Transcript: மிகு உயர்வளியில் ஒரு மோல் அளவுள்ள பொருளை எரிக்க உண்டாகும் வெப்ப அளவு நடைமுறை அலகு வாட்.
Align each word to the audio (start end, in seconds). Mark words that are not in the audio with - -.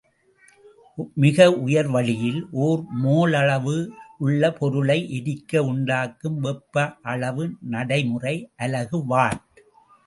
மிகு 1.21 1.45
உயர்வளியில் 1.65 2.39
ஒரு 2.63 2.81
மோல் 3.03 3.35
அளவுள்ள 3.41 4.51
பொருளை 4.59 4.97
எரிக்க 5.19 5.63
உண்டாகும் 5.71 6.39
வெப்ப 6.39 6.89
அளவு 7.13 7.45
நடைமுறை 7.75 8.35
அலகு 8.55 8.99
வாட். 9.05 9.47